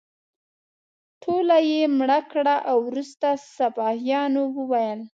ټوله 1.21 1.57
یې 1.69 1.81
مړه 1.97 2.19
کړه 2.31 2.55
او 2.69 2.77
وروسته 2.89 3.27
سپاهیانو 3.55 4.43
وویل. 4.57 4.99